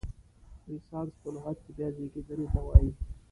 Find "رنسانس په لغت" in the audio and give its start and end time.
0.67-1.57